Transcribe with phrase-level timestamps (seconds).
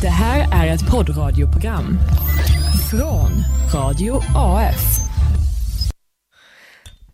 [0.00, 1.98] Det här är ett poddradioprogram
[2.90, 3.30] från
[3.74, 4.80] Radio AF.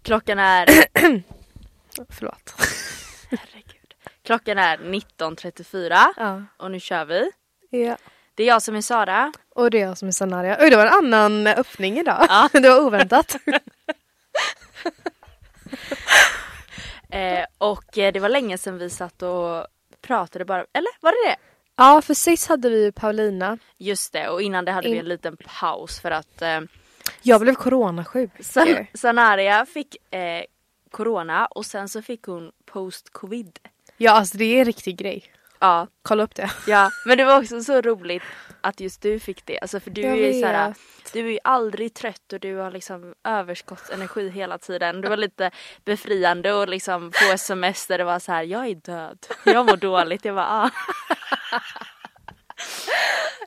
[0.03, 0.67] Klockan är...
[2.09, 2.55] Förlåt.
[3.31, 3.95] Herregud.
[4.25, 6.43] Klockan är 19.34 Ja.
[6.57, 7.31] och nu kör vi.
[7.71, 7.97] ja.
[8.35, 9.33] Det är jag som är Sara.
[9.55, 10.57] Och det är jag som är Sanaria.
[10.61, 12.27] Oj, det var en annan öppning idag.
[12.29, 12.49] Ja.
[12.61, 13.37] Det var oväntat.
[17.11, 19.67] Eh, och eh, det var länge sedan vi satt och
[20.03, 20.59] pratade bara.
[20.73, 21.37] Eller var det det?
[21.77, 23.59] Ja, för sist hade vi ju Paulina.
[23.79, 26.61] Just det och innan det hade vi In- en liten paus för att eh,
[27.23, 28.31] Jag blev coronasjuk.
[28.41, 30.43] San- Sanaria fick eh,
[30.91, 33.59] corona och sen så fick hon post-covid.
[33.97, 35.25] Ja, alltså det är en riktig grej.
[35.59, 36.51] Ja, Kolla upp det.
[36.67, 38.23] ja, men det var också så roligt
[38.61, 39.59] att just du fick det.
[39.61, 40.75] Alltså för du Jag är ju såhär,
[41.13, 45.01] du är ju aldrig trött och du har liksom överskottsenergi hela tiden.
[45.01, 45.51] Det var lite
[45.85, 49.77] befriande och liksom få sms där det var så här: jag är död, jag mår
[49.77, 50.25] dåligt.
[50.25, 50.71] Jag bara ah.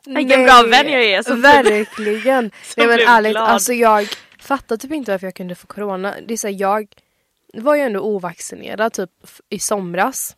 [0.05, 2.51] Vilken bra vän jag är som Verkligen.
[2.77, 3.49] Nej men ärligt, glad.
[3.49, 4.07] alltså jag
[4.39, 6.15] fattar typ inte varför jag kunde få corona.
[6.27, 6.87] Det är så här, jag
[7.53, 9.09] var ju ändå ovaccinerad typ
[9.49, 10.35] i somras.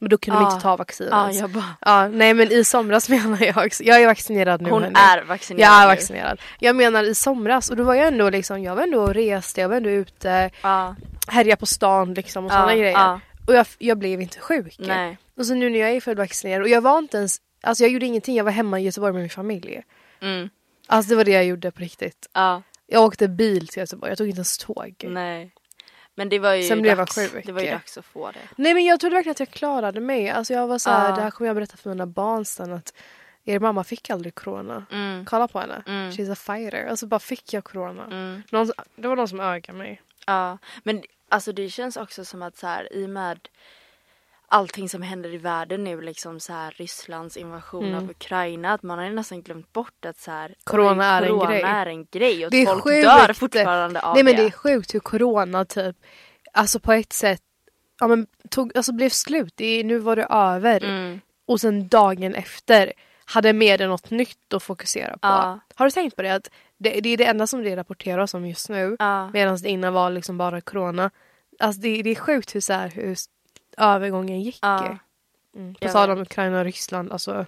[0.00, 0.50] Men då kunde de Ah.
[0.52, 1.10] inte ta vaccinet.
[1.12, 3.82] Ja, jag bara, Ja, nej men i somras menar jag också.
[3.82, 5.86] Jag är vaccinerad nu hon är vaccinerad Jag är nu.
[5.94, 6.40] vaccinerad.
[6.58, 9.60] Jag menar i somras och då var jag ändå liksom, jag var ändå och reste,
[9.60, 10.96] jag var ändå ute, Ja,
[11.28, 13.20] härjade på stan liksom och ja, sådana grejer.
[13.46, 14.76] Och jag, jag blev inte sjuk.
[14.78, 15.18] nej.
[15.36, 18.06] Och så nu när jag är fullvaccinerad och jag var inte ens, alltså jag gjorde
[18.06, 19.82] ingenting, jag var hemma i Göteborg med min familj.
[20.20, 20.48] Mm,
[20.86, 22.28] Alltså det var det jag gjorde på riktigt.
[22.32, 24.94] ja, Jag åkte bil till Göteborg, jag tog inte ens tåg.
[25.08, 25.50] nej.
[26.14, 27.46] Men det var ju Sen blev dags, sjuk.
[27.46, 28.38] det var ju dags att få det.
[28.56, 30.30] Nej men jag trodde verkligen att jag klarade mig.
[30.30, 31.14] Alltså jag var så här, Ja.
[31.16, 32.94] det här kommer jag berätta för mina barn sen att
[33.44, 34.86] er mamma fick aldrig corona.
[34.92, 35.82] Mm, Kolla på henne.
[35.86, 36.10] Mm.
[36.10, 36.86] She's a fighter.
[36.86, 38.04] Alltså bara fick jag corona.
[38.04, 38.42] mm.
[38.50, 40.02] Någon, det var någon som ögade mig.
[40.26, 43.48] Ja, men alltså det känns också som att så här i och med
[44.48, 48.04] allting som händer i världen nu liksom så här Rysslands invasion Mm.
[48.04, 51.28] av Ukraina att man har ju nästan glömt bort att så här Corona är en
[51.28, 51.62] corona grej.
[51.62, 53.02] är en grej och Det är folk sjukt.
[53.02, 54.42] dör fortfarande av Nej men det.
[54.42, 55.96] det är sjukt hur corona typ,
[56.52, 57.42] alltså på ett sätt,
[58.00, 59.52] ja men tog, alltså blev slut.
[59.56, 60.84] Det nu var det över.
[60.84, 61.20] Mm.
[61.46, 62.92] Och sen dagen efter
[63.32, 65.18] hade media något nytt att fokusera på.
[65.22, 65.60] Ja.
[65.74, 66.34] Har du tänkt på det?
[66.34, 68.96] Att det, det är det enda som det rapporteras om just nu.
[68.98, 69.30] Ja.
[69.30, 71.10] Medan det innan var liksom bara corona.
[71.58, 73.16] Alltså det, det är sjukt hur, så här, hur
[73.76, 74.58] övergången gick.
[74.62, 74.98] Ja.
[75.56, 75.74] Mm.
[75.74, 76.18] På tal om.
[76.18, 77.46] Ukraina och Ryssland, alltså.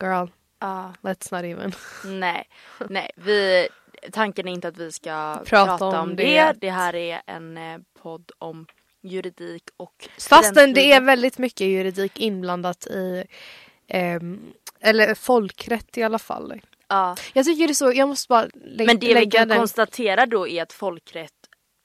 [0.00, 0.26] Girl,
[0.58, 1.72] Ja, let's not even.
[2.20, 2.48] nej,
[2.88, 3.68] nej, vi,
[4.12, 6.24] tanken är inte att vi ska Prata prata, om om, det.
[6.24, 6.52] det.
[6.60, 6.70] det.
[6.70, 8.66] här är en eh, podd om
[9.02, 13.24] juridik och Fastän det är väldigt mycket juridik inblandat i
[13.88, 16.60] ehm, eller folkrätt i alla fall.
[16.88, 17.16] Ja.
[17.32, 19.58] Jag tycker det är så, jag måste bara lä- Men det vi lägga kan den.
[19.58, 21.32] konstatera då är att folkrätt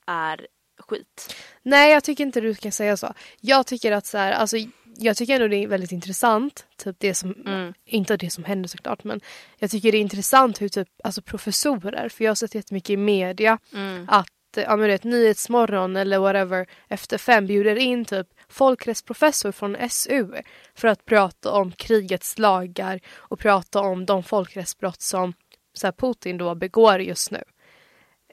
[0.08, 0.48] är
[0.80, 1.36] skit.
[1.64, 3.14] Nej jag tycker inte du kan säga så.
[3.40, 4.58] Jag tycker att så här, alltså
[4.98, 7.74] jag tycker ändå det är väldigt intressant, typ det som, Mm.
[7.86, 9.22] inte det som händer såklart men
[9.58, 12.98] jag tycker det är intressant hur typ, alltså professorer, för jag har sett jättemycket i
[12.98, 14.06] media Mm.
[14.10, 19.90] att ja, men du vet, Nyhetsmorgon eller whatever efter fem bjuder in typ folkrättsprofessor från
[19.90, 20.28] SU
[20.76, 25.34] för att prata om krigets lagar och prata om de folkrättsbrott som
[25.74, 27.44] så här, Putin då begår just nu.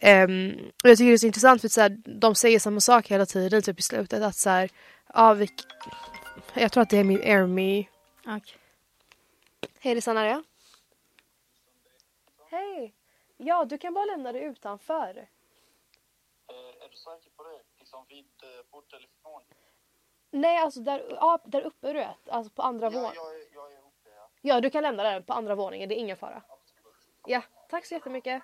[0.00, 0.50] Ehm,
[0.84, 3.06] och jag tycker det är så intressant för att så här, de säger samma sak
[3.08, 4.70] hela tiden typ i slutet att så här,
[5.14, 5.48] ja, vi,
[6.54, 7.84] jag tror att det är min Airme.
[8.26, 8.56] Okej.
[9.80, 10.44] Hej det är Sanaria.
[12.50, 12.94] Hej!
[13.36, 15.08] Ja, du kan bara lämna det utanför.
[16.50, 17.60] Eh, Är du säker på det?
[17.78, 19.42] Liksom vid eh, bordtelefon?
[20.30, 22.28] Nej, alltså där, ja, där uppe du vet.
[22.28, 23.14] Alltså på andra Ja, våningen.
[23.14, 24.28] jag, är- jag är uppe, ja.
[24.40, 25.88] Ja, du kan lämna den på andra våningen.
[25.88, 26.36] Det är ingen fara.
[26.48, 26.94] Absolut.
[27.26, 28.42] Ja, tack så jättemycket.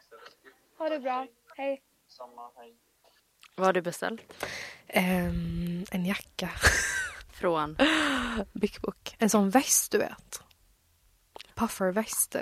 [0.78, 1.27] Ha det bra.
[1.56, 1.83] Hej.
[2.09, 2.77] Samma, hej.
[3.56, 4.45] Vad har du beställt?
[4.87, 6.50] Ehm, en jacka.
[7.34, 7.77] Från?
[8.53, 9.16] Big Book.
[9.19, 10.41] En sån väst du vet.
[11.55, 12.37] Pufferväst.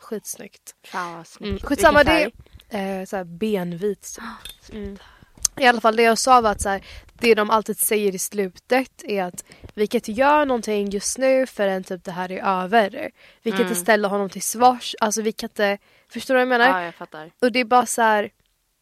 [0.00, 0.74] Skitsnyggt.
[0.84, 1.50] Fan vad snyggt.
[1.50, 1.58] Mm.
[1.68, 2.30] Skitsamma, det
[2.68, 4.18] är eh, såhär benvit.
[4.66, 4.74] typ.
[4.74, 4.98] Mm.
[5.60, 8.18] I alla fall det jag sa var att så här, det de alltid säger i
[8.18, 12.62] slutet är att vi kan inte göra någonting just nu förrän typ det här är
[12.64, 13.10] över.
[13.42, 13.68] Vi kan Mm.
[13.68, 14.94] inte ställa honom till svars.
[15.00, 15.78] Alltså vi kan inte,
[16.08, 16.80] förstår du vad jag menar?
[16.80, 17.30] Ja, jag fattar.
[17.40, 18.30] Och det är bara så här,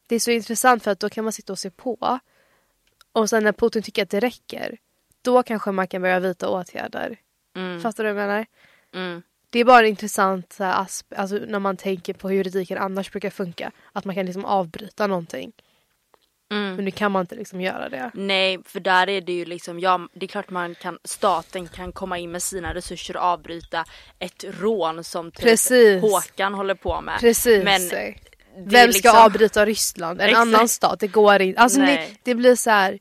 [0.06, 2.18] det är så intressant för att då kan man sitta och se på.
[3.12, 4.78] Och sen när Putin tycker att det räcker,
[5.22, 7.16] då kanske man kan börja vidta åtgärder.
[7.56, 7.80] Mm.
[7.80, 8.46] Fattar du vad jag menar?
[8.94, 9.22] Mm.
[9.50, 13.10] Det är bara intressant så här, asp- alltså, när man tänker på hur juridiken annars
[13.10, 13.72] brukar funka.
[13.92, 15.52] Att man kan liksom avbryta någonting.
[16.50, 16.74] Mm.
[16.76, 18.10] Men nu kan man inte liksom göra det.
[18.14, 21.92] Nej, för där är det ju liksom, ja det är klart man kan, staten kan
[21.92, 23.84] komma in med sina resurser och avbryta
[24.18, 26.02] ett rån som typ Precis.
[26.02, 27.20] Håkan håller på med.
[27.20, 27.64] Precis.
[27.64, 28.14] Men det
[28.56, 30.20] Vem ska liksom- avbryta Ryssland?
[30.20, 30.40] En Exakt.
[30.46, 31.00] annan stat?
[31.00, 31.60] Det går inte.
[31.60, 32.18] Alltså Nej.
[32.22, 32.98] det blir så här.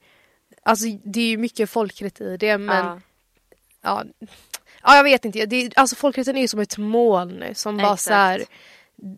[0.63, 3.01] Alltså det är ju mycket folkrätt i det men Ja.
[3.83, 4.03] ja.
[4.83, 8.13] Ja jag vet inte, det, alltså folkrätten är ju som ett moln som bara så
[8.13, 8.43] här,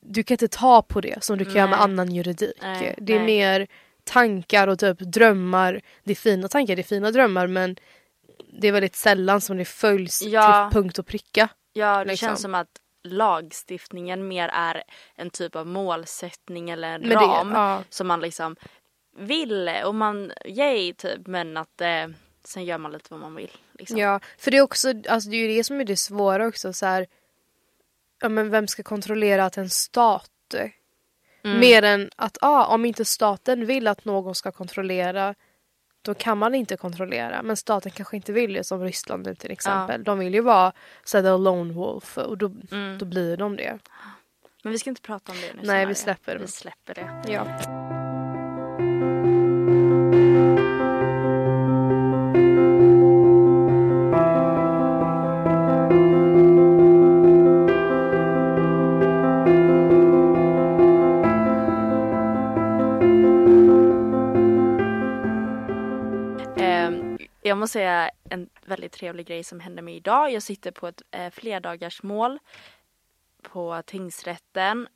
[0.02, 1.84] Du kan inte ta på det som du kan göra med Nej.
[1.84, 2.54] annan juridik.
[2.62, 3.26] Nej, det är nej.
[3.26, 3.68] mer
[4.08, 5.82] tankar och typ drömmar.
[6.04, 7.76] Det är fina tankar, det är fina drömmar men
[8.60, 10.70] det är väldigt sällan som det följs Ja.
[10.72, 11.50] till punkt och pricka.
[11.74, 12.28] Ja, det liksom.
[12.28, 12.68] känns som att
[13.04, 14.84] lagstiftningen mer är
[15.16, 17.84] en typ av målsättning eller en Men det- ram ja.
[17.90, 18.56] som man liksom
[19.18, 22.08] vill och man, yay typ, men att eh,
[22.44, 23.52] sen gör man lite vad man vill.
[23.72, 23.98] Liksom.
[23.98, 26.74] Ja, för det är också, alltså det är ju det som är det svåra också
[26.74, 27.08] så här,
[28.22, 30.32] ja men vem ska kontrollera att en stat
[31.48, 31.60] Mm.
[31.60, 35.36] Mer än att ah, om inte staten vill att någon ska kontrollera
[36.02, 37.42] då kan man inte kontrollera.
[37.44, 40.04] Men staten kanske inte vill det som Ryssland nu till exempel.
[40.04, 40.72] De vill ju vara
[41.04, 42.98] så the lone wolf och då, Mm.
[42.98, 43.80] då blir de det.
[44.64, 45.68] Men vi ska inte prata om det nu.
[45.68, 46.42] Nej, vi släpper det.
[46.42, 47.32] Vi släpper det.
[47.34, 47.97] Ja.
[67.68, 70.32] Måste säga en väldigt trevlig grej som hände mig idag.
[70.32, 72.40] Jag sitter på ett eh, flerdagarsmål
[73.42, 74.88] på tingsrätten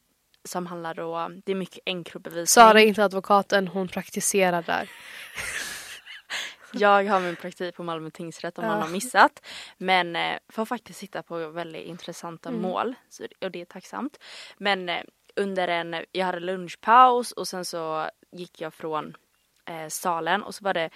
[0.43, 2.47] som handlar då, det är mycket enkrobevisning.
[2.47, 4.89] Sara är inte advokaten, hon praktiserar där.
[6.73, 8.71] Jag har min praktik på Malmö tingsrätt om Ja.
[8.71, 9.45] man har missat.
[9.77, 12.61] Men eh, får faktiskt sitta på väldigt intressanta Mm.
[12.61, 14.17] mål så, och det är tacksamt.
[14.57, 15.01] Men eh,
[15.35, 19.17] under en, jag hade lunchpaus och sen så gick jag från
[19.65, 20.89] eh, salen och så var det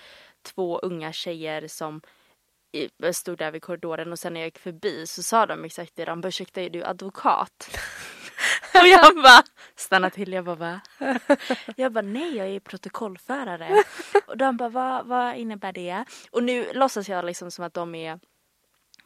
[0.46, 2.02] två unga tjejer som
[3.12, 6.06] stod där vid korridoren och sen när jag gick förbi så sa de exakt det.
[6.06, 7.78] De bara ursäkta är du advokat?
[8.82, 9.44] och jag bara
[9.76, 10.34] stannade till.
[10.34, 10.82] Jag bara va?
[11.76, 13.84] Jag bara nej jag är protokollförare.
[14.28, 16.06] och de bara vad, vad innebär det?
[16.32, 18.20] Och nu låtsas jag liksom som att de är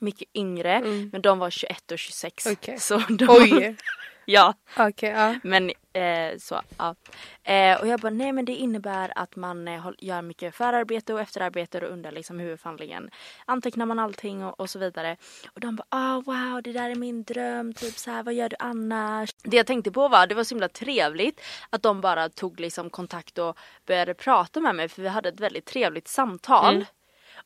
[0.01, 0.81] mycket yngre
[1.11, 2.45] men de var 21 och 26.
[2.45, 2.79] Okej.
[2.79, 3.75] Så de, Oj!
[4.25, 4.53] ja.
[4.77, 5.35] Okej, ja.
[5.43, 6.95] Men eh, så, ja.
[7.43, 11.21] Eh, och jag bara, nej men det innebär att man eh, gör mycket förarbete och
[11.21, 13.09] efterarbete och under liksom huvudförhandlingen
[13.45, 15.17] antecknar man allting och, och så vidare.
[15.53, 18.49] Och de bara, ah wow det där är min dröm, typ så här, vad gör
[18.49, 19.29] du annars?
[19.43, 22.89] Det jag tänkte på var, det var så himla trevligt att de bara tog liksom
[22.89, 26.75] kontakt och började prata med mig för vi hade ett väldigt trevligt samtal.
[26.75, 26.85] Mm.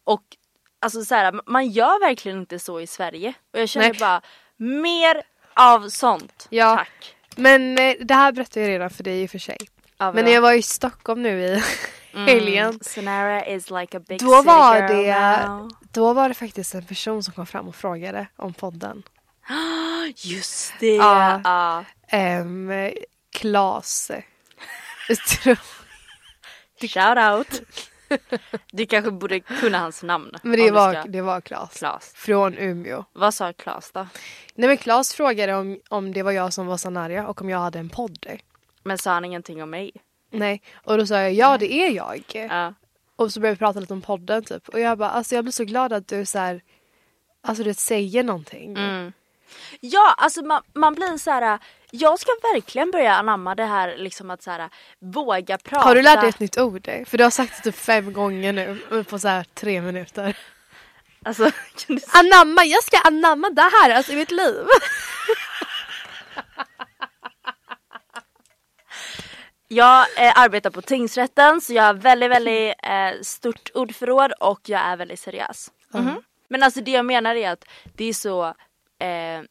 [0.04, 0.24] Och
[0.84, 3.34] alltså så här, man gör verkligen inte så i Sverige.
[3.54, 4.00] Och jag känner Nej.
[4.00, 4.22] bara,
[4.58, 5.22] mer
[5.54, 6.48] av sånt.
[6.50, 6.76] Ja.
[6.78, 7.16] Tack.
[7.36, 9.58] Men eh, det här berättade jag redan för dig i och för sig.
[9.98, 11.64] Ja, Men när jag var i Stockholm nu i
[12.14, 12.80] helgen.
[12.82, 15.70] Sonara is like a big Då city var girl det- now.
[15.92, 19.04] Då var det faktiskt en person som kom fram och frågade om podden.
[20.16, 20.96] Just det!
[20.96, 21.42] Ja.
[21.44, 21.84] Ja.
[22.42, 22.72] Um,
[23.32, 24.12] Klas.
[26.82, 27.62] Shout out!
[28.72, 30.32] Du kanske borde kunna hans namn.
[30.44, 31.78] Men det var, ska- det var Klas.
[31.78, 32.14] Klas.
[32.16, 33.04] Från Umeå.
[33.14, 34.08] Vad sa Klas då?
[34.56, 37.60] Nej men Klas frågade om, om det var jag som var Sanaria och om jag
[37.60, 38.28] hade en podd.
[38.84, 39.92] Men sa han ingenting om mig?
[40.30, 40.62] Nej.
[40.84, 42.24] Och då sa jag ja det är jag.
[42.34, 42.74] Ja.
[43.16, 44.70] Och så började vi prata lite om podden typ.
[44.70, 46.62] Och jag bara alltså jag blir så glad att du så här,
[47.42, 48.78] Alltså du säger någonting.
[48.78, 49.14] Mm.
[49.80, 51.60] Ja, alltså man, man blir så här.
[51.96, 54.70] Jag ska verkligen börja anamma det här liksom att så här
[55.00, 55.86] våga prata.
[55.86, 56.90] Har du lärt dig ett nytt ord?
[57.06, 60.38] För du har sagt det typ fem gånger nu på så här tre minuter.
[61.24, 61.44] Alltså,
[61.76, 64.66] kan du Anamma, jag ska anamma det här alltså i mitt liv.
[69.68, 74.82] Jag eh, arbetar på tingsrätten så jag har väldigt, väldigt eh, stort ordförråd och jag
[74.82, 75.72] är väldigt seriös.
[75.94, 76.24] Mhm.
[76.48, 78.46] Men alltså det jag menar är att det är så
[79.00, 79.42] eh,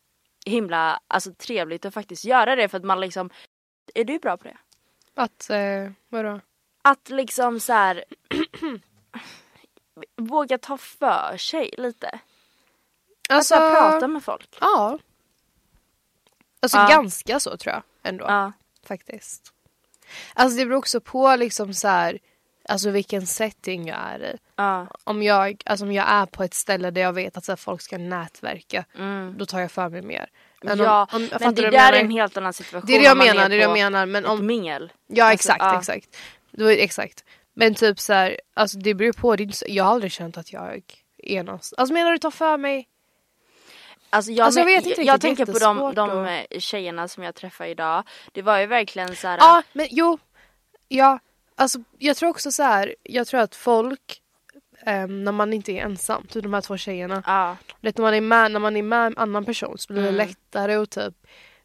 [0.46, 3.30] himla alltså, trevligt att faktiskt göra det för att man liksom
[3.94, 4.56] Är du bra på det?
[5.14, 6.40] Att, eh, vadå?
[6.82, 8.04] Att liksom så här
[10.16, 12.20] Våga ta för sig lite.
[13.28, 14.56] Alltså, att bara prata med folk.
[14.60, 14.98] Ja.
[16.60, 16.88] Alltså Ja.
[16.88, 18.24] ganska så tror jag ändå.
[18.24, 18.52] Ja.
[18.86, 19.52] Faktiskt.
[20.34, 22.18] Alltså det beror också på liksom så här,
[22.68, 24.36] alltså vilken setting jag är i.
[24.56, 24.86] Ja.
[25.04, 27.56] Om jag, alltså om jag är på ett ställe där jag vet att så här,
[27.56, 29.34] folk ska nätverka, Mm.
[29.38, 30.30] då tar jag för mig mer.
[30.62, 31.92] Men ja, om, om, men det där är menar?
[31.92, 32.86] en helt annan situation.
[32.86, 34.06] Det är det jag menar, det är det jag menar.
[34.06, 34.92] Men om, mingel.
[35.06, 35.78] ja Alltså, exakt, ja.
[35.78, 36.16] exakt.
[36.50, 37.24] Då är, exakt.
[37.54, 39.36] Men typ så här, alltså det beror på.
[39.36, 40.82] Det är så, jag har aldrig känt att jag
[41.18, 41.78] är någonstans.
[41.78, 42.88] Alltså menar du ta för mig?
[44.10, 47.22] Alltså jag, Alltså, jag vet inte jag, jag tänker på de, de eh, tjejerna som
[47.22, 48.04] jag träffade idag.
[48.32, 49.38] Det var ju verkligen så här.
[49.38, 50.18] Ja, men jo.
[50.88, 51.18] Ja,
[51.62, 52.94] alltså jag tror också så här.
[53.02, 54.22] Jag tror att folk,
[54.86, 57.22] ehm, när man inte är ensam, typ de här två tjejerna.
[57.26, 60.02] Ja, Vet, när, man är med, när man är med en annan person så blir
[60.02, 60.18] det Mm.
[60.28, 61.14] lättare att typ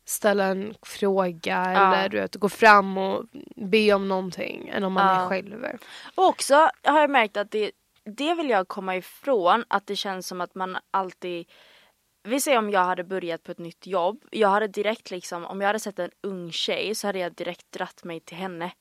[0.06, 1.96] ställa en fråga Ja.
[1.96, 3.26] eller du vet, gå fram och
[3.56, 5.24] be om någonting än om man Ja.
[5.26, 5.66] är själv.
[6.16, 7.72] och också har jag märkt att det,
[8.18, 9.64] det vill jag komma ifrån.
[9.68, 11.46] Att det känns som att man alltid
[12.24, 14.24] vi säger om jag hade börjat på ett nytt jobb.
[14.32, 17.72] Jag hade direkt liksom, om jag hade sett en ung tjej så hade jag direkt
[17.72, 18.72] dratt mig till henne.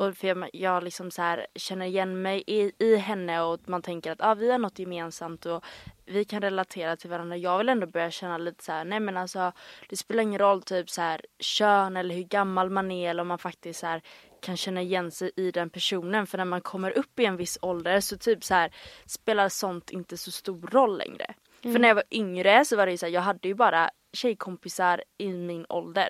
[0.00, 3.82] Och för jag, jag liksom så här, känner igen mig i, i henne och man
[3.82, 5.64] tänker att ah, vi har något gemensamt och
[6.06, 7.36] vi kan relatera till varandra.
[7.36, 9.52] Jag vill ändå börja känna lite så här, nej men alltså
[9.88, 13.28] det spelar ingen roll typ så här kön eller hur gammal man är eller om
[13.28, 14.02] man faktiskt så här
[14.42, 16.26] kan känna igen sig i den personen.
[16.26, 18.74] För när man kommer upp i en viss ålder så typ så här
[19.06, 21.34] spelar sånt inte så stor roll längre.
[21.62, 23.90] För när jag var yngre så var det ju så här, jag hade ju bara
[24.12, 26.08] tjejkompisar i min ålder.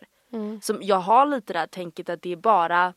[0.63, 2.95] Som jag har lite det här tänket att det är bara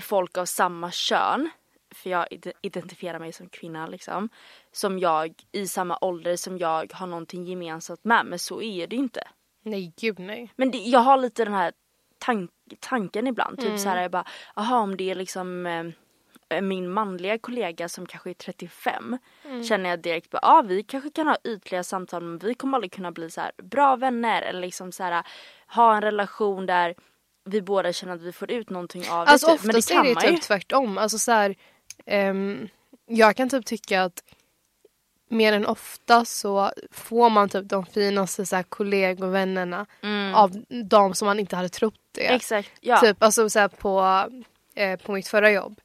[0.00, 1.50] folk av samma kön,
[1.94, 4.28] för jag ide- identifierar mig som kvinna liksom,
[4.72, 8.96] som jag i samma ålder som jag har någonting gemensamt med, men så är det
[8.96, 9.28] inte.
[9.62, 10.52] Nej, gud nej.
[10.56, 11.72] Men det, jag har lite den här
[12.18, 14.24] tank, tanken ibland, typ så här jag bara,
[14.54, 19.18] aha om det är liksom eh, min manliga kollega som kanske är 35
[19.64, 22.76] känner jag direkt bara, ja ah, vi kanske kan ha ytliga samtal men vi kommer
[22.78, 25.26] aldrig kunna bli så här bra vänner eller liksom så här
[25.66, 26.94] ha en relation där
[27.44, 29.52] vi båda känner att vi får ut någonting av Alltså det.
[29.52, 29.60] typ.
[29.60, 30.36] oftast men det kan är det ju.
[30.36, 30.98] typ tvärtom.
[30.98, 31.54] Alltså så här,
[32.06, 32.68] ehm,
[33.06, 34.22] jag kan typ tycka att
[35.28, 39.86] mer än ofta så får man typ de finaste så här, kollegovännerna
[40.34, 42.24] av de som man inte hade trott det.
[42.24, 42.36] Mm.
[42.36, 43.00] Exakt, ja.
[43.00, 44.00] Typ alltså så här, på,
[44.74, 45.80] eh, på mitt förra jobb.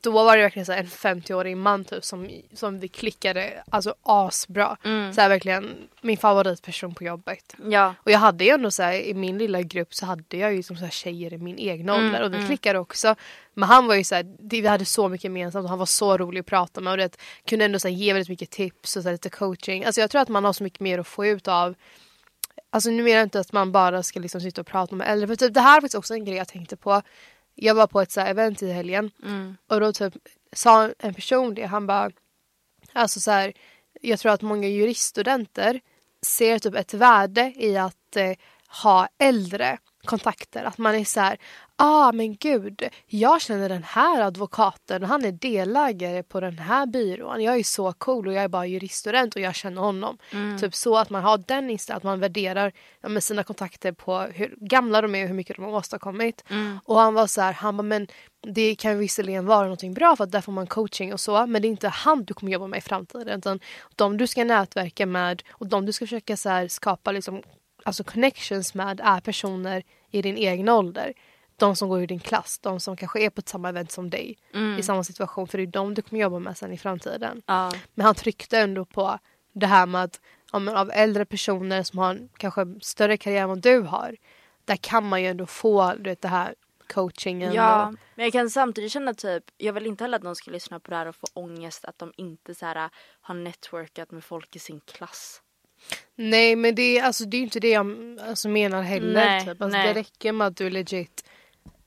[0.00, 4.76] Då var det verkligen så en 50-årig man typ som, som vi klickade alltså asbra.
[4.84, 5.12] Mm.
[5.12, 7.54] Så här, verkligen min favoritperson på jobbet.
[7.64, 7.94] ja.
[8.02, 10.62] Och jag hade ju ändå så här, i min lilla grupp så hade jag ju
[10.62, 13.14] som så här tjejer i min egna Mm, ålder och vi klickade också.
[13.54, 16.16] Men han var ju så här, vi hade så mycket gemensamt och han var så
[16.16, 19.02] rolig att prata med och det kunde ändå så här, ge väldigt mycket tips och
[19.02, 19.84] så här, lite coaching.
[19.84, 21.74] Alltså jag tror att man har så mycket mer att få ut av
[22.70, 25.28] Alltså nu menar jag inte att man bara ska liksom sitta och prata med äldre.
[25.28, 27.02] För typ, det här var faktiskt också en grej jag tänkte på.
[27.60, 29.56] Jag var på ett så här event i helgen Mm.
[29.66, 30.14] och då typ
[30.52, 31.66] sa en person det.
[31.66, 32.10] Han bara,
[32.92, 33.52] alltså så här,
[34.00, 35.80] jag tror att många juriststudenter
[36.26, 38.32] ser typ ett värde i att eh,
[38.82, 40.64] ha äldre kontakter.
[40.64, 41.38] Att man är så här,
[41.76, 46.86] ah men gud, jag känner den här advokaten och han är delägare på den här
[46.86, 47.42] byrån.
[47.42, 50.18] Jag är så cool och jag är bara juriststudent och jag känner honom.
[50.60, 54.20] Typ så att man har den inställningen, att man värderar ja, med sina kontakter på
[54.20, 56.44] hur gamla de är och hur mycket de har åstadkommit.
[56.84, 58.06] Och han var så här, han bara men
[58.42, 61.62] det kan visserligen vara någonting bra för att där får man coaching och så men
[61.62, 63.60] det är inte han du kommer jobba med i framtiden utan
[63.96, 67.42] de du ska nätverka med och de du ska försöka så här skapa liksom,
[67.84, 71.12] alltså connections med är personer i din egen ålder.
[71.56, 74.10] De som går i din klass, de som kanske är på ett samma event som
[74.10, 74.38] dig
[74.78, 77.42] i samma situation för det är de du kommer jobba med sen i framtiden.
[77.46, 77.72] Ja.
[77.94, 79.18] Men han tryckte ändå på
[79.52, 80.20] det här med att
[80.52, 84.16] ja, av äldre personer som har en kanske större karriär än vad du har.
[84.64, 86.54] Där kan man ju ändå få du vet, det här
[86.88, 87.52] coachingen.
[87.52, 90.50] Ja, och, men jag kan samtidigt känna typ, jag vill inte heller att någon ska
[90.50, 94.24] lyssna på det här och få ångest att de inte så här, har networkat med
[94.24, 95.42] folk i sin klass.
[96.16, 97.86] Nej men det, är- alltså, det är inte det jag
[98.28, 99.14] alltså, menar heller.
[99.26, 99.62] Nej, typ.
[99.62, 99.86] alltså, nej.
[99.94, 101.24] det räcker med att du legit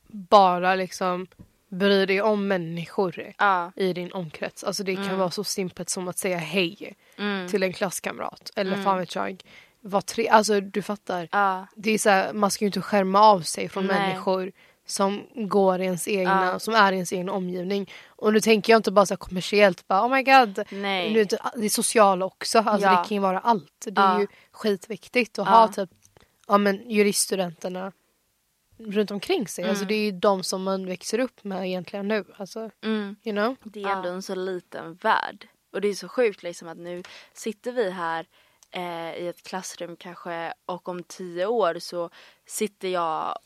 [0.07, 1.27] bara liksom
[1.69, 3.71] bryr dig om människor Ja.
[3.75, 4.63] i din omkrets.
[4.63, 7.47] Alltså det kan vara så simpelt som att säga hej Mm.
[7.47, 8.51] till en klasskamrat.
[8.55, 9.43] Eller fan vet jag.
[9.81, 11.29] Var tre, alltså du fattar.
[11.31, 11.67] Ja.
[11.75, 13.99] Det är så här, man ska ju inte skärma av sig från Nej.
[13.99, 14.51] människor
[14.91, 16.59] som går i ens egna, Ja.
[16.59, 17.91] som är i ens egen omgivning.
[18.07, 20.63] Och nu tänker jag inte bara så här kommersiellt, bara oh my god.
[20.71, 21.13] Nej.
[21.13, 22.91] Nu, det är sociala också, alltså Ja.
[23.01, 23.85] det kan ju vara allt.
[23.85, 24.19] Det är Ja.
[24.21, 25.51] ju skitviktigt att Ja.
[25.51, 25.89] ha typ
[26.47, 27.91] ja, men juriststudenterna
[28.77, 29.69] runt omkring sig.
[29.69, 32.25] Alltså det är ju de som man växer upp med egentligen nu.
[32.37, 33.15] Alltså, Mm.
[33.23, 33.55] you know?
[33.63, 35.47] Det är ändå en så liten värld.
[35.73, 38.25] Och det är så sjukt liksom att nu sitter vi här
[38.71, 42.09] eh, i ett klassrum kanske och om tio år så
[42.45, 43.39] sitter jag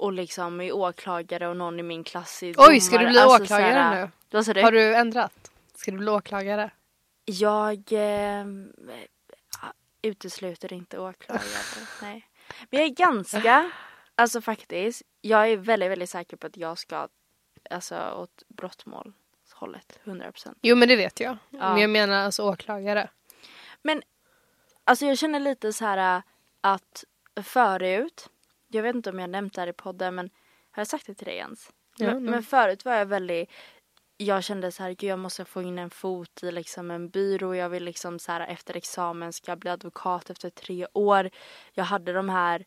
[0.00, 3.10] och liksom är åklagare och någon i min klass är Oj, ska du domare.
[3.10, 4.10] bli Alltså, åklagare såhär, nu?
[4.30, 4.62] Vad sa du?
[4.62, 5.50] Har du ändrat?
[5.74, 6.70] Ska du bli åklagare?
[7.24, 8.44] Jag eh,
[10.02, 11.44] utesluter inte åklagare.
[12.02, 12.28] nej.
[12.70, 13.70] Men jag är ganska,
[14.14, 17.08] alltså faktiskt, jag är väldigt, väldigt säker på att jag ska,
[17.70, 20.54] alltså åt brottmålshållet, 100%.
[20.62, 21.36] Jo men det vet jag.
[21.50, 21.72] Ja.
[21.72, 23.10] Men jag menar alltså åklagare.
[23.82, 24.02] Men
[24.84, 26.22] alltså jag känner lite så här äh,
[26.60, 27.04] att
[27.42, 28.28] förut,
[28.70, 30.30] jag vet inte om jag nämnt det här i podden men
[30.70, 31.72] har jag sagt det till dig ens?
[31.96, 33.50] Ja, men, men förut var jag väldigt
[34.16, 37.54] jag kände så här, gud jag måste få in en fot i liksom en byrå.
[37.54, 41.30] Jag vill liksom så här efter examen ska jag bli advokat efter tre år.
[41.72, 42.64] Jag hade de här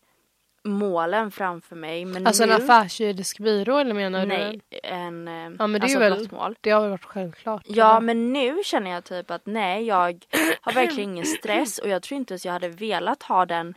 [0.63, 2.05] målen framför mig.
[2.05, 4.79] Men Alltså nu, en affärsjuridisk byrå eller menar Nej, du?
[4.83, 6.55] en eh, Ja men det är alltså ju väl, brottmål.
[6.61, 7.63] det har väl varit självklart.
[7.67, 8.01] Ja eller?
[8.01, 10.25] men nu känner jag typ att nej jag
[10.61, 13.73] har verkligen ingen stress och jag tror inte att jag hade velat ha den,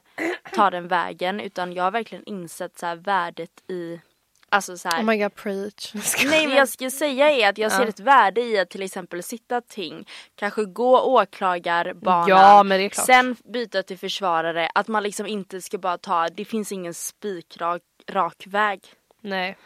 [0.53, 4.01] ta den vägen utan jag har verkligen insett så här värdet i
[4.49, 5.95] Alltså så här, Oh my god preach.
[6.25, 7.89] Nej men jag ska säga är att jag ser Ja.
[7.89, 12.89] ett värde i att till exempel sitta ting, kanske gå åklagarbanan, Ja, men det är
[12.89, 13.07] klart.
[13.07, 17.83] sen byta till försvarare, att man liksom inte ska bara ta, det finns ingen spikrak
[18.09, 18.81] rak väg
[19.21, 19.57] Nej.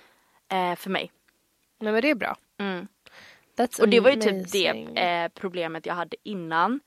[0.53, 1.13] eh, för mig.
[1.81, 2.37] Nej men det är bra.
[2.61, 2.89] Mm.
[3.81, 4.69] Och det var ju typ det
[5.03, 6.81] eh, problemet jag hade innan.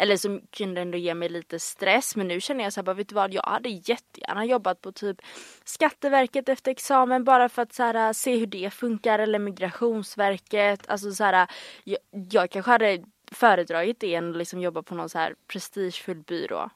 [0.00, 2.94] Eller som kunde ändå ge mig lite stress men nu känner jag så här, bara,
[2.94, 5.22] vet du vad, jag hade jättegärna jobbat på typ
[5.64, 10.90] Skatteverket efter examen bara för att så här, se hur det funkar eller Migrationsverket.
[10.90, 11.50] Alltså så här,
[11.84, 16.16] jag, jag kanske hade föredragit det än att liksom jobba på någon så här prestigefull
[16.16, 16.70] byrå.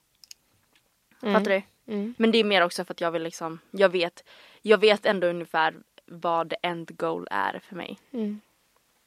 [1.21, 1.63] Fattar du?
[1.87, 2.15] Mm.
[2.19, 4.25] Men det är mer också för att jag vill liksom, jag vet,
[4.63, 5.75] jag vet ändå ungefär
[6.07, 7.99] vad the end goal är för mig.
[8.13, 8.41] Mm.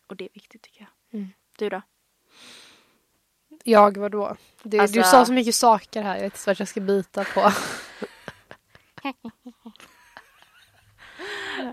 [0.08, 1.20] Och det är viktigt tycker jag.
[1.20, 1.30] Mm.
[1.58, 1.82] Du då?
[3.68, 4.36] Jag vadå?
[4.64, 7.24] Det, Alltså- Du sa så mycket saker här, jag vet inte vart jag ska bita
[7.24, 7.42] på.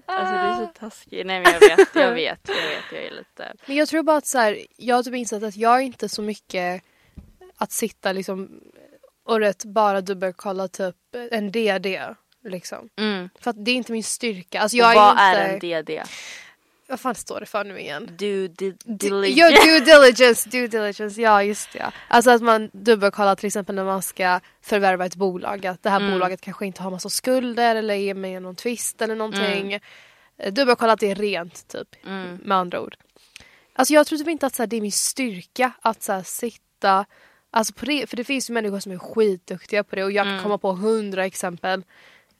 [0.06, 1.26] Alltså du är så taskig.
[1.26, 3.52] Nej men jag vet, jag vet, jag vet, jag är lite...
[3.66, 6.08] Men jag tror bara att så här, jag har typ insett att jag är inte
[6.08, 6.82] så mycket
[7.56, 8.60] att sitta liksom
[9.24, 10.96] och rätt bara dubbelkolla typ
[11.30, 12.00] en DD
[12.44, 12.88] liksom.
[12.96, 13.28] Mm.
[13.40, 14.60] För att det är inte min styrka.
[14.60, 15.66] Alltså Och jag vad är är inte...
[15.66, 16.02] en DD?
[16.92, 18.10] Vad fan står det för nu igen?
[18.18, 19.36] Du di- D- diligent.
[19.54, 21.78] Ja, due diligence, due diligence, ja just det.
[21.78, 21.92] ja.
[22.08, 25.66] Alltså att man dubbelkollar till exempel när man ska förvärva ett bolag.
[25.66, 26.12] Att det här Mm.
[26.12, 29.72] bolaget kanske inte har massa skulder eller är med i någon tvist eller någonting.
[30.38, 30.54] Mm.
[30.54, 32.06] Dubbelkolla att det är rent typ.
[32.06, 32.36] Mm.
[32.44, 32.96] Med andra ord.
[33.74, 36.22] Alltså jag tror typ inte att så här, det är min styrka att så här,
[36.22, 37.04] sitta
[37.50, 40.24] Alltså på det, för det finns ju människor som är skitduktiga på det och jag
[40.24, 40.42] kan Mm.
[40.42, 41.82] komma på hundra exempel.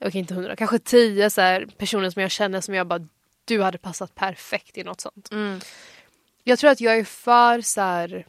[0.05, 3.07] Okej inte hundra, kanske tio så här, personer som jag känner som jag bara
[3.45, 5.31] du hade passat perfekt i något sånt.
[5.31, 5.59] Mm.
[6.43, 8.25] Jag tror att jag är för så här.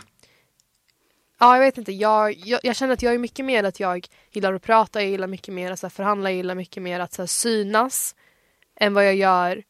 [1.39, 1.93] Ja, jag vet inte.
[1.93, 5.11] Jag, jag, jag känner att jag är mycket mer att jag gillar att prata, jag
[5.11, 8.15] gillar mycket mer att så här, förhandla, jag gillar mycket mer att så här, synas
[8.81, 9.65] än vad jag gör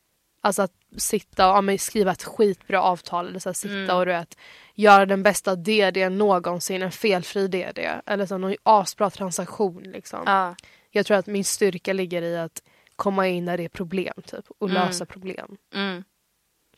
[0.45, 3.97] Alltså att sitta och ja, skriva ett skitbra avtal eller så här, sitta Mm.
[3.97, 4.39] och du vet,
[4.75, 7.79] göra den bästa DD någonsin, en felfri DD.
[8.07, 10.23] Eller så någon asbra transaktion liksom.
[10.27, 10.57] Ja.
[10.91, 12.63] Jag tror att min styrka ligger i att
[12.97, 14.83] komma in när det är problem typ och Mm.
[14.83, 15.57] lösa problem.
[15.75, 16.05] Mm.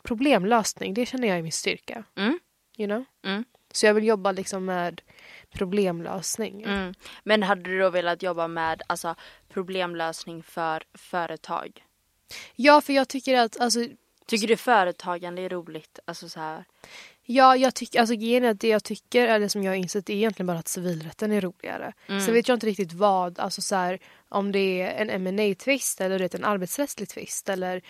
[0.03, 2.03] Problemlösning, det känner jag är min styrka.
[2.15, 2.39] Mm.
[2.77, 3.05] You know?
[3.25, 3.45] Mm.
[3.71, 5.01] Så jag vill jobba liksom med
[5.49, 6.63] problemlösning.
[6.63, 6.93] Mm.
[7.23, 9.15] Men hade du då velat jobba med alltså,
[9.49, 11.83] problemlösning för företag?
[12.55, 13.79] Ja, för jag tycker att alltså,
[14.27, 15.99] Tycker du företagande är roligt?
[16.05, 16.65] Alltså så här.
[17.23, 20.09] Ja, jag tycker, alltså grejen är att det jag tycker, eller som jag har insett,
[20.09, 21.93] är egentligen bara att civilrätten är roligare.
[22.07, 22.21] Mm.
[22.21, 23.99] Sen vet jag inte riktigt vad, alltså så här,
[24.29, 27.81] om det är en ma tvist eller det en arbetsrättslig tvist eller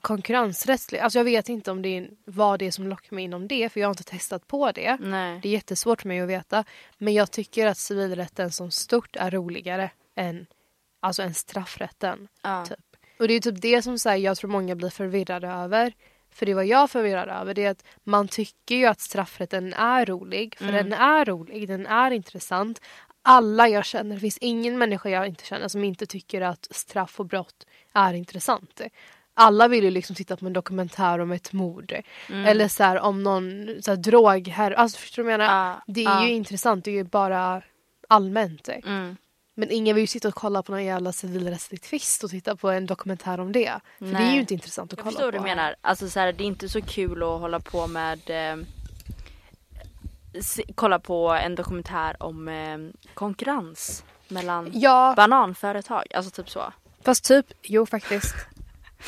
[0.00, 0.98] konkurrensrättslig.
[0.98, 3.68] Alltså jag vet inte om det är, vad det är som lockar mig inom det,
[3.68, 4.96] för jag har inte testat på det.
[5.00, 5.40] Nej.
[5.42, 6.64] Det är jättesvårt för mig att veta.
[6.98, 10.46] Men jag tycker att civilrätten som stort är roligare än,
[11.00, 12.28] alltså än straffrätten.
[12.42, 12.64] Ja.
[12.66, 12.78] Typ.
[13.18, 15.92] Och det är typ det som så här, jag tror många blir förvirrade över.
[16.32, 17.54] För det var jag förvirrad över.
[17.54, 20.56] Det är att man tycker ju att straffrätten är rolig.
[20.58, 20.74] För Mm.
[20.90, 22.80] den är rolig, den är intressant.
[23.22, 27.20] Alla jag känner, det finns ingen människa jag inte känner som inte tycker att straff
[27.20, 28.80] och brott är intressant.
[29.34, 31.94] Alla vill ju liksom titta på en dokumentär om ett mord.
[32.28, 32.46] Mm.
[32.46, 34.70] Eller så här, om någon så här, drog här.
[34.70, 35.54] Alltså förstår du vad jag menar?
[35.66, 36.26] Ja, Det är ja.
[36.26, 37.62] ju intressant, det är ju bara
[38.08, 38.68] allmänt.
[38.68, 39.16] Mm.
[39.54, 42.70] Men ingen vill ju sitta och kolla på någon jävla civilrättslig tvist och titta på
[42.70, 43.72] en dokumentär om det.
[43.98, 44.34] För det är Nej.
[44.34, 45.38] ju inte intressant att Jag kolla förstår på.
[45.38, 45.74] vad du menar.
[45.80, 48.56] Alltså så här, det är inte så kul att hålla på med eh,
[50.74, 52.78] kolla på en dokumentär om eh,
[53.14, 56.04] konkurrens mellan Ja, bananföretag.
[56.14, 56.72] Alltså typ så.
[57.04, 58.34] fast typ, jo faktiskt.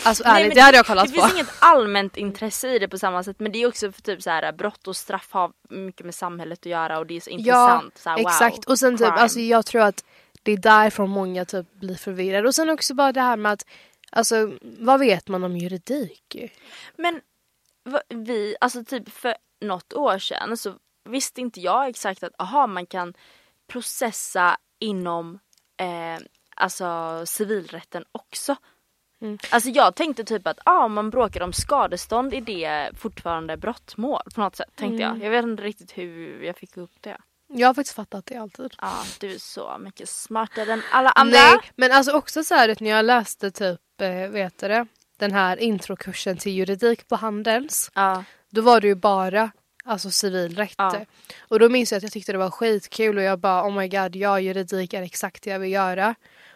[0.04, 1.20] Alltså Nej, ärligt, men det hade jag kollat det på.
[1.20, 4.22] finns inget allmänt intresse i det på samma sätt men det är också för typ
[4.22, 7.30] så här brott och straff har mycket med samhället att göra och det är så
[7.30, 7.98] intressant.
[7.98, 8.64] så här, wow, exakt.
[8.64, 9.16] Och sen typ, crime.
[9.20, 10.04] alltså jag tror att
[10.42, 12.48] det är därifrån många typ blir förvirrade.
[12.48, 13.66] Och sen också bara det här med att,
[14.12, 16.36] alltså vad vet man om juridik?
[16.96, 17.20] Men
[18.08, 20.74] vi, alltså typ för något år sedan så
[21.04, 23.14] visste inte jag exakt att aha man kan
[23.66, 25.38] processa inom
[25.76, 26.22] eh,
[26.56, 28.56] alltså civilrätten också.
[29.20, 29.38] Mm.
[29.50, 34.22] Alltså jag tänkte typ att ah, om man bråkar om skadestånd är det fortfarande brottmål
[34.34, 35.18] på något sätt tänkte Mm.
[35.18, 35.26] jag.
[35.26, 37.16] Jag vet inte riktigt hur jag fick upp det.
[37.54, 38.74] Jag har faktiskt fattat det alltid.
[38.80, 41.38] Ja, du är så mycket smartare än alla andra.
[41.38, 44.86] Nej, men alltså också så här att när jag läste typ, eh, vet du det,
[45.16, 47.90] den här introkursen till juridik på Handels.
[47.94, 48.24] Ja.
[48.50, 49.50] Då var det ju bara
[49.84, 50.74] alltså civilrätt.
[50.78, 51.04] Ja.
[51.40, 53.88] Och då minns jag att jag tyckte det var skitkul och jag bara oh my
[53.88, 56.14] god, ja juridik är exakt det jag vill göra.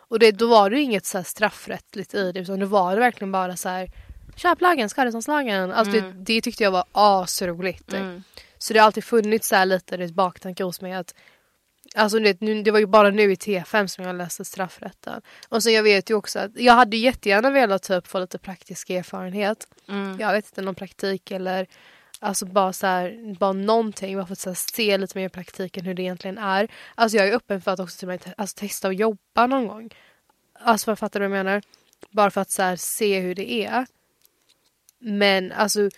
[0.08, 3.00] Och det, då var det inget så här straffrättsligt i det utan då var det
[3.00, 3.90] verkligen bara så här
[4.36, 5.72] köplagen, skadeståndslagen.
[5.72, 6.24] Alltså Mm.
[6.24, 7.92] det, det tyckte jag var asroligt.
[7.92, 8.22] Mm.
[8.58, 11.14] Så det har alltid funnits så här lite i baktanke hos mig att
[11.94, 15.20] Alltså det, nu, det var ju bara nu i T5 som jag läste straffrätten.
[15.48, 18.90] Och så jag vet ju också att jag hade jättegärna velat typ få lite praktisk
[18.90, 19.68] erfarenhet.
[19.88, 20.20] Mm.
[20.20, 21.66] Jag vet inte, någon praktik eller
[22.20, 24.16] alltså bara så här, bara någonting.
[24.16, 26.68] Bara för att så se lite mer i praktiken hur det egentligen är.
[26.94, 29.94] Alltså jag är öppen för att också till te- alltså, testa att jobba någon gång.
[30.52, 31.62] Alltså jag fattar du vad jag menar?
[32.10, 33.86] Bara för att så här, se hur det är.
[34.98, 35.90] Men alltså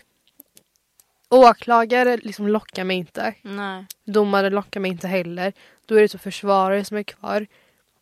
[1.29, 3.35] åklagare liksom lockar mig inte.
[3.43, 3.87] Nej.
[4.05, 5.53] Domare lockar mig inte heller.
[5.87, 7.47] Då är det så försvarare som är kvar.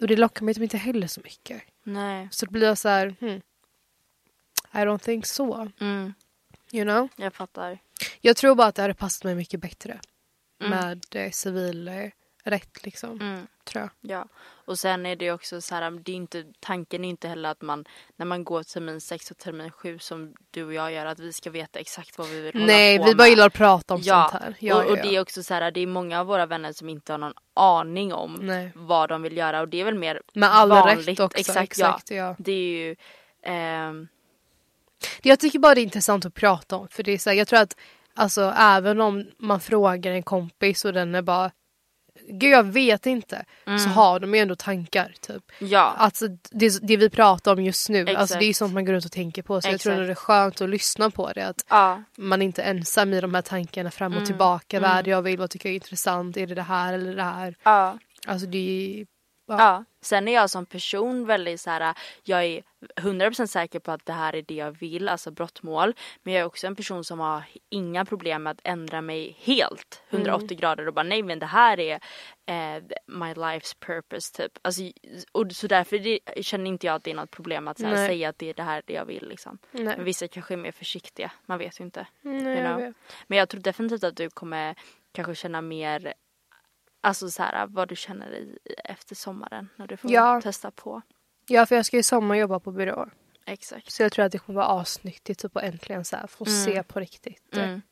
[0.01, 1.63] Och det lockar mig typ inte heller så mycket.
[1.83, 2.29] Nej.
[2.31, 3.41] Så det blir jag så här, hmm.
[4.73, 5.71] I don't think so.
[5.81, 6.15] Mm.
[6.73, 7.09] You know?
[7.17, 7.79] Jag fattar.
[8.21, 10.01] Jag tror bara att det hade passat mig mycket bättre.
[10.65, 10.71] Mm.
[10.79, 11.95] Med eh, civil eh,
[12.45, 13.21] rätt liksom.
[13.21, 13.47] Mm.
[13.65, 13.91] Tror jag.
[14.11, 14.29] Ja,
[14.65, 17.63] och sen är det också så här, det är inte, tanken är inte heller att
[17.63, 17.85] man
[18.17, 21.33] när man går termin 6 och termin 7 som du och jag gör att vi
[21.33, 23.31] ska veta exakt vad vi vill hålla Nej, på vi bara med.
[23.31, 24.55] gillar att prata om Ja, sånt här.
[24.59, 26.73] Ja, och, och ja, det är också så här, det är många av våra vänner
[26.73, 28.73] som inte har någon aning om Nej.
[28.75, 31.09] vad de vill göra och det är väl mer Med all vanligt.
[31.09, 31.39] rätt också.
[31.39, 32.17] Exakt, Exakt, ja.
[32.17, 32.37] ja.
[32.39, 32.97] Det är ju
[33.43, 34.09] ehm,
[35.23, 36.89] Jag tycker bara det är intressant att prata om.
[36.89, 37.77] För det är så här, jag tror att
[38.15, 41.51] alltså, även om man frågar en kompis och den är bara
[42.29, 43.45] Gud jag vet inte.
[43.65, 45.15] Så har de ju ändå tankar.
[45.21, 45.45] Typ.
[45.61, 45.73] Mm.
[45.73, 48.41] ja, Alltså, det, det vi pratar om just nu, alltså, Exakt.
[48.41, 49.61] det är sånt man går runt och tänker på.
[49.61, 50.01] Så jag tror Exakt.
[50.01, 51.47] att det är skönt att lyssna på det.
[51.47, 54.27] Att ja, man inte är ensam i de här tankarna fram och Mm.
[54.27, 54.81] tillbaka.
[54.81, 55.05] Vad är Mm.
[55.05, 55.39] det jag vill?
[55.39, 56.37] Vad tycker jag är intressant?
[56.37, 57.55] Är det det här eller det här?
[57.63, 57.99] ja.
[58.27, 58.59] Alltså det
[59.01, 59.07] är
[59.47, 59.57] Ja.
[59.59, 59.85] Ja.
[60.01, 62.63] Sen är jag som person väldigt så här, jag är
[63.01, 65.95] 100% säker på att det här är det jag vill, alltså brottmål.
[66.23, 70.03] Men jag är också en person som har inga problem med att ändra mig helt
[70.11, 70.61] 180 Mm.
[70.61, 71.95] grader och bara nej men det här är
[72.47, 74.53] eh, my life's purpose typ.
[74.63, 74.83] Alltså,
[75.33, 78.29] och så därför det, känner inte jag att det är något problem att här, säga
[78.29, 79.59] att det är det här det jag vill liksom.
[79.71, 79.85] Nej.
[79.85, 82.07] Men vissa kanske är mer försiktiga, man vet ju inte.
[82.21, 82.87] Nej, you jag know.
[82.87, 82.95] vet.
[83.27, 84.75] Men jag tror definitivt att du kommer
[85.13, 86.15] kanske känna mer
[87.07, 90.41] Alltså så här vad du känner i, efter sommaren när du får Ja.
[90.41, 91.03] testa på.
[91.49, 93.09] Ja för jag ska ju sommarjobba på byrå.
[93.47, 93.93] Exakt.
[93.93, 96.65] Så jag tror att det kommer vara asnyttigt typ, att äntligen så här, få Mm.
[96.65, 97.57] se på riktigt.
[97.57, 97.83] Mm.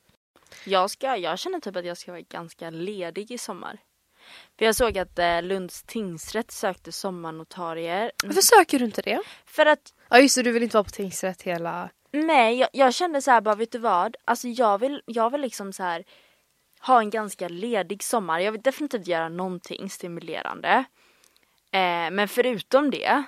[0.66, 3.78] Jag, ska, jag känner typ att jag ska vara ganska ledig i sommar.
[4.58, 8.12] För jag såg att eh, Lunds tingsrätt sökte sommarnotarier.
[8.24, 9.20] Varför söker du inte det?
[9.44, 11.90] För att Ja just det, du vill inte vara på tingsrätt hela...
[12.12, 14.16] nej, jag, jag kände så här bara vet du vad?
[14.24, 16.04] Alltså jag vill, jag vill liksom så här
[16.86, 18.40] ha en ganska ledig sommar.
[18.40, 20.84] Jag vill definitivt göra någonting stimulerande.
[21.70, 23.22] Eh, men förutom det.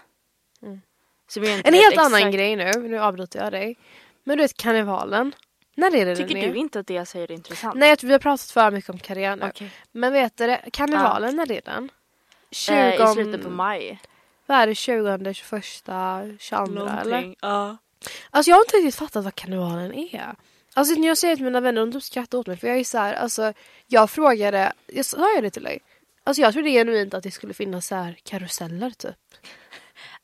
[0.62, 0.80] Mm.
[1.28, 3.76] Så jag inte En helt annan exakt- grej nu, nu avbryter jag dig.
[4.24, 5.34] Men du vet karnevalen.
[5.74, 6.52] När är det Tycker den är?
[6.52, 7.74] du inte att det jag säger är intressant?
[7.74, 9.46] Nej jag tror vi har pratat för mycket om karriär nu.
[9.48, 9.70] Okej.
[9.92, 11.90] Men vet du karnevalen när är den?
[12.50, 12.74] 20...
[12.74, 14.00] Eh, I slutet på maj.
[14.46, 14.74] Vad är det?
[14.74, 15.64] 20, 21,
[16.38, 17.34] 22 eller?
[17.40, 17.76] Ja.
[18.30, 20.34] Alltså jag har inte riktigt fattat vad karnevalen är.
[20.76, 22.84] Alltså när jag säger till mina vänner, de typ skrattar åt mig för jag är
[22.84, 23.52] så här, alltså
[23.86, 25.78] jag frågade, jag sa jag det till dig?
[26.24, 29.16] Alltså jag trodde genuint att det skulle finnas så här karuseller typ.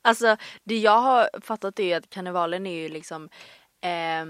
[0.01, 3.29] Alltså det jag har fattat är att karnevalen är ju liksom
[3.81, 4.25] eh,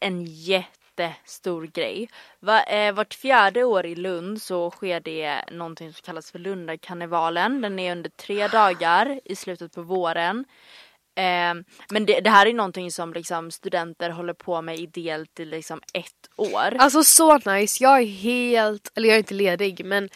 [0.00, 2.08] en jättestor grej.
[2.40, 7.60] Va, eh, vart fjärde år i Lund så sker det någonting som kallas för Lundakarnevalen.
[7.60, 10.44] Den är under tre dagar i slutet på våren.
[11.16, 15.44] Ehm, men det, det här är någonting som liksom studenter håller på med ideellt i
[15.44, 16.76] liksom ett år.
[16.78, 20.08] Alltså så nice, jag är helt, eller jag är inte ledig men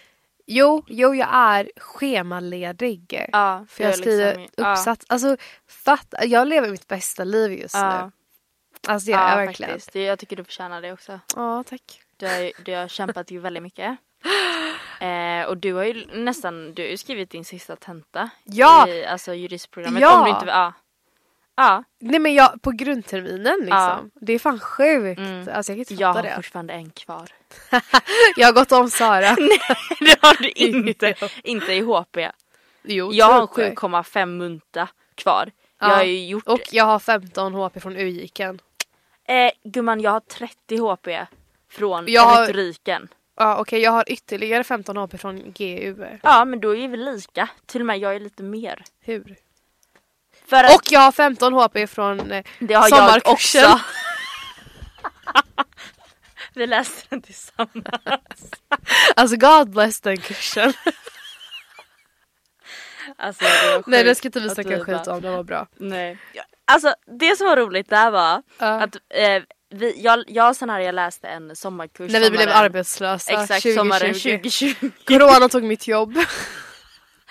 [0.47, 3.27] jo, jo jag är schemaledig.
[3.33, 5.37] ja, För jag skriver liksom, uppsats, alltså
[5.85, 8.13] fatta, jag lever mitt bästa liv just Ja, nu.
[8.93, 9.73] Alltså det ja, gör ja jag verkligen.
[9.73, 9.95] faktiskt.
[9.95, 11.21] Jag tycker du förtjänar det också.
[11.37, 12.01] Ja tack.
[12.17, 13.97] Du har, du har kämpat ju väldigt mycket.
[15.01, 18.31] Eh, och du har ju nästan, du har ju skrivit din sista tenta.
[18.45, 18.89] Ja!
[18.89, 20.03] I alltså juristprogrammet.
[20.03, 20.19] Ja!
[20.19, 20.73] Om du inte, ja.
[21.61, 24.11] Ja, Nej men jag, på grundterminen liksom.
[24.15, 25.19] Det är fan sjukt.
[25.19, 25.49] Mm.
[25.53, 26.37] Alltså jag kan inte jag fatta har det.
[26.37, 27.29] fortfarande en kvar.
[28.37, 29.21] Jag har gått om Sara.
[30.01, 31.15] det har du inte.
[31.45, 32.17] inte i HP.
[32.85, 33.79] jo, Jag har typ.
[33.79, 35.51] 7,5 munta kvar.
[35.81, 35.89] Ja.
[35.89, 38.61] Jag har ju gjort, Och jag har 15 HP från UJIKen.
[39.29, 41.27] eh, gumman jag har 30 HP
[41.71, 43.09] från Jag har- retoriken.
[43.37, 46.07] Ja okej jag har ytterligare 15 HP från GU.
[46.23, 47.49] Ja men då är vi lika.
[47.67, 48.85] Till och med jag är lite mer.
[49.01, 49.37] Hur?
[50.51, 53.65] Att Och jag har 15 HP från eh, det har jag sommarkursen.
[53.73, 53.81] också.
[56.55, 58.51] vi läste den tillsammans.
[59.17, 60.73] Alltså God bless den kursen.
[63.17, 63.45] Alltså,
[63.87, 65.67] Nej det ska inte vi snacka skit om, det var bra.
[65.77, 66.19] Nej.
[66.65, 68.67] Alltså det som var roligt där var Ja.
[68.83, 72.13] att eh, vi, jag, jag här jag läste en sommarkurs.
[72.13, 73.75] När vi blev sommaren- arbetslösa Exakt 2020.
[73.77, 74.91] sommaren 2020.
[75.07, 76.19] Corona tog mitt jobb.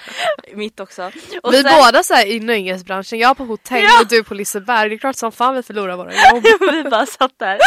[0.53, 1.11] Mitt också.
[1.43, 4.01] Och vi sen- båda så i nöjesbranschen, jag på hotell Ja.
[4.01, 4.89] och du på Liseberg.
[4.89, 6.43] Det är klart som fan vi förlorar våra jobb.
[6.71, 7.59] vi bara satt där.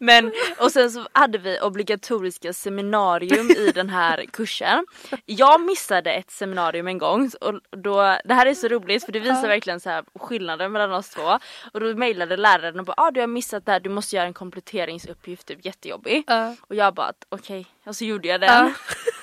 [0.00, 4.86] Men, och sen så hade vi obligatoriska seminarium i den här kursen.
[5.26, 9.20] Jag missade ett seminarium en gång och då, det här är så roligt för det
[9.20, 11.38] visar verkligen så här skillnaden mellan oss två.
[11.72, 14.26] Och då mejlade läraren och bara ah, du har missat det här, du måste göra
[14.26, 16.24] en kompletteringsuppgift, typ jättejobbig.
[16.26, 16.54] Ja.
[16.60, 18.74] Och jag bara okej, och så gjorde jag den.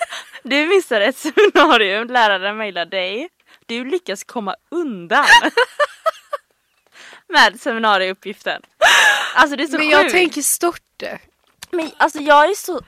[0.44, 3.30] Du missade ett seminarium, läraren mejlade dig.
[3.66, 5.26] Du lyckas komma undan.
[7.30, 8.62] Med seminarieuppgiften.
[9.36, 10.12] Alltså det är så Men jag sjukt.
[10.14, 11.04] tänker stort.
[11.72, 12.82] Men alltså jag är så...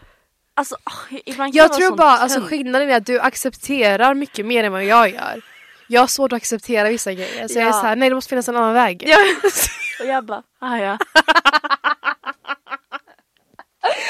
[0.57, 2.49] Alltså åh, ibland kan Jag vara tror sån bara alltså, tönt.
[2.49, 5.41] skillnaden är att du accepterar mycket mer än vad jag gör.
[5.87, 7.47] Jag har svårt att acceptera vissa grejer.
[7.47, 7.73] Så jag är Ja.
[7.81, 9.03] såhär, nej det måste finnas en annan väg.
[9.07, 9.17] Ja,
[9.99, 10.97] och jag bara, ah, ja.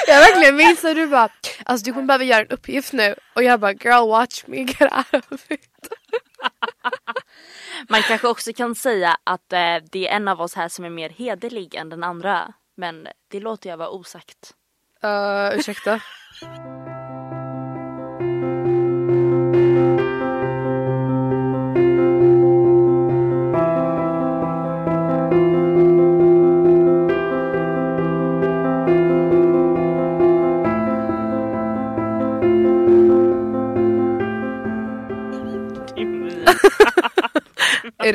[0.08, 1.30] Jag verkligen minns när du bara,
[1.66, 3.16] alltså du kommer behöva göra en uppgift nu.
[3.36, 5.90] Och jag bara, girl watch me get out of it.
[7.90, 10.90] Man kanske också kan säga att eh, det är en av oss här som är
[10.90, 12.54] mer hederlig än den andra.
[12.78, 14.54] Men det låter jag vara osagt.
[15.04, 16.02] Uh, ursäkta.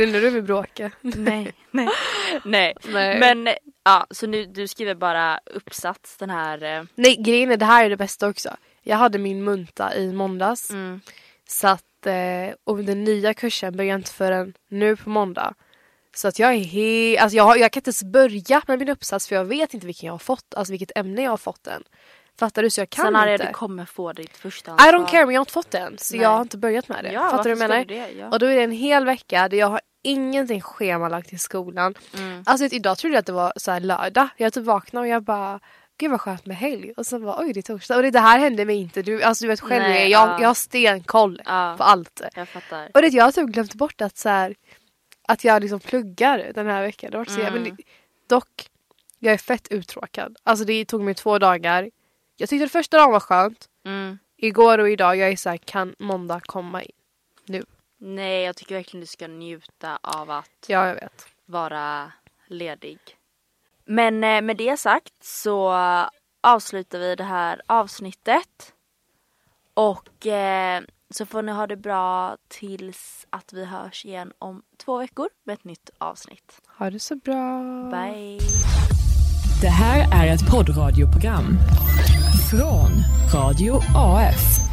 [0.06, 0.90] Det nu du vill bråka?
[1.00, 1.88] nej, nej,
[2.44, 2.74] nej.
[2.84, 3.18] Nej.
[3.20, 6.62] Men ja, så nu du skriver bara uppsats den här.
[6.62, 8.56] Eh, Nej grejen är, det här är det bästa också.
[8.82, 10.70] Jag hade min munta i måndags.
[10.70, 11.00] mm,
[11.48, 15.54] Så att, eh, och den nya kursen börjar inte förrän nu på måndag.
[16.14, 18.88] Så att jag är helt, alltså jag, har, jag kan inte ens börja med min
[18.88, 21.66] uppsats för jag vet inte vilken jag har fått, alltså vilket ämne jag har fått
[21.66, 21.82] än.
[22.38, 22.70] Fattar du?
[22.70, 23.46] Så jag kan sen inte.
[23.46, 24.92] du kommer få ditt första I ansvar.
[24.92, 25.98] don't care men jag har inte fått det än.
[25.98, 26.22] Så Nej.
[26.22, 27.12] jag har inte börjat med det.
[27.12, 27.84] Ja, Fattar du vad jag menar?
[27.84, 28.10] det?
[28.18, 28.28] Ja.
[28.28, 31.94] Och då är det en hel vecka där jag har ingenting schemalagt i skolan.
[32.18, 32.42] Mm.
[32.46, 34.28] Alltså idag trodde jag att det var så här lördag.
[34.36, 35.60] Jag typ vaknade och jag bara
[35.98, 36.92] Gud vad skönt med helg.
[36.96, 37.96] Och sen bara oj det är torsdag.
[37.96, 39.02] Och det, det här hände mig inte.
[39.02, 39.82] Du, alltså du vet själv.
[39.82, 40.40] Nej, jag, ja.
[40.40, 41.74] jag har stenkoll Ja.
[41.78, 42.20] på allt.
[42.34, 42.90] Jag fattar.
[42.94, 44.54] Och det, jag har typ glömt bort att så här,
[45.28, 47.10] att jag liksom pluggar den här veckan.
[47.10, 47.62] Det så, Mm.
[47.62, 47.76] men
[48.28, 48.68] dock,
[49.18, 50.36] jag är fett uttråkad.
[50.42, 51.90] Alltså det tog mig två dagar.
[52.36, 53.68] Jag tyckte det första dagen var skönt.
[53.84, 54.18] Mm.
[54.36, 56.90] Igår och idag, jag är så här, kan måndag komma in?
[57.46, 57.64] Nu.
[58.02, 61.26] Nej, jag tycker verkligen du ska njuta av att Ja, jag vet.
[61.46, 62.12] vara
[62.46, 62.98] ledig.
[63.84, 65.74] Men eh, med det sagt så
[66.40, 68.72] avslutar vi det här avsnittet.
[69.74, 74.98] Och eh, så får ni ha det bra tills att vi hörs igen om två
[74.98, 76.60] veckor med ett nytt avsnitt.
[76.78, 77.62] Ha det så bra.
[77.90, 78.38] Bye!
[79.62, 81.58] Det här är ett poddradioprogram
[82.50, 82.90] från
[83.34, 84.69] Radio AF.